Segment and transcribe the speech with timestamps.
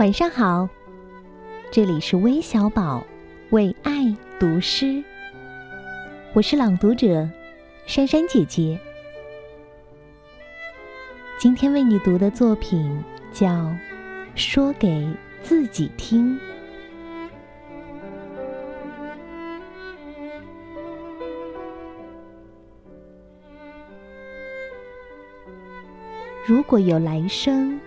[0.00, 0.68] 晚上好，
[1.70, 3.06] 这里是微小宝
[3.50, 5.00] 为爱读诗，
[6.32, 7.30] 我是朗读者
[7.86, 8.76] 珊珊姐姐。
[11.38, 13.00] 今天为你读的作品
[13.32, 13.46] 叫
[14.34, 15.08] 《说给
[15.44, 16.36] 自己听》。
[26.44, 27.80] 如果有来生，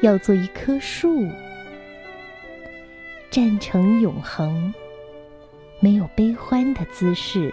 [0.00, 1.28] 要做一棵树，
[3.30, 4.72] 站成永恒，
[5.80, 7.52] 没有悲欢的姿势。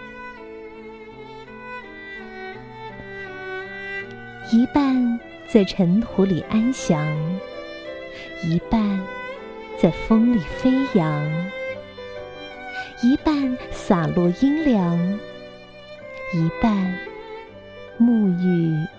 [4.52, 7.04] 一半在尘土里安详，
[8.44, 9.02] 一半
[9.82, 11.52] 在风里飞扬，
[13.02, 14.96] 一半洒落阴凉，
[16.32, 16.96] 一半
[18.00, 18.95] 沐浴。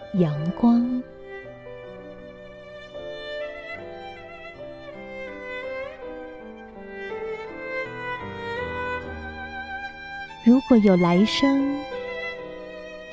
[10.47, 11.77] 如果有来生，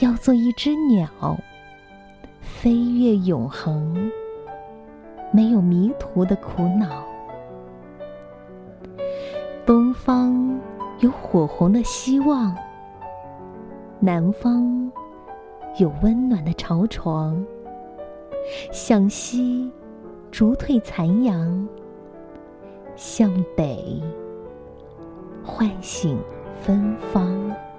[0.01, 1.09] 要做一只鸟，
[2.39, 4.11] 飞越永恒，
[5.31, 7.03] 没有迷途的苦恼。
[9.65, 10.59] 东方
[10.99, 12.55] 有火红的希望，
[13.99, 14.91] 南方。
[15.79, 17.43] 有温暖的巢床，
[18.71, 19.71] 向西
[20.29, 21.67] 逐退残阳，
[22.95, 23.99] 向北
[25.43, 26.15] 唤醒
[26.65, 27.72] 芬芳。